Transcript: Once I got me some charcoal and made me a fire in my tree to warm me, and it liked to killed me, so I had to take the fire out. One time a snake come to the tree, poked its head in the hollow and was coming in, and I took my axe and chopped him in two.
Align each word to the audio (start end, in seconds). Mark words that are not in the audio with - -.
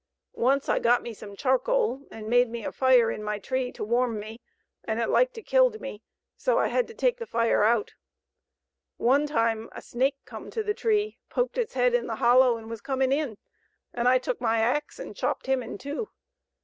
Once 0.41 0.67
I 0.67 0.79
got 0.79 1.03
me 1.03 1.13
some 1.13 1.35
charcoal 1.35 2.07
and 2.09 2.27
made 2.27 2.49
me 2.49 2.65
a 2.65 2.71
fire 2.71 3.11
in 3.11 3.21
my 3.23 3.37
tree 3.37 3.71
to 3.73 3.83
warm 3.83 4.19
me, 4.19 4.41
and 4.83 4.99
it 4.99 5.09
liked 5.09 5.35
to 5.35 5.43
killed 5.43 5.79
me, 5.79 6.01
so 6.35 6.57
I 6.57 6.69
had 6.69 6.87
to 6.87 6.95
take 6.95 7.19
the 7.19 7.27
fire 7.27 7.63
out. 7.63 7.93
One 8.97 9.27
time 9.27 9.69
a 9.73 9.81
snake 9.83 10.17
come 10.25 10.49
to 10.49 10.63
the 10.63 10.73
tree, 10.73 11.19
poked 11.29 11.59
its 11.59 11.75
head 11.75 11.93
in 11.93 12.07
the 12.07 12.15
hollow 12.15 12.57
and 12.57 12.67
was 12.67 12.81
coming 12.81 13.11
in, 13.11 13.37
and 13.93 14.07
I 14.07 14.17
took 14.17 14.41
my 14.41 14.57
axe 14.57 14.97
and 14.97 15.15
chopped 15.15 15.45
him 15.45 15.61
in 15.61 15.77
two. 15.77 16.09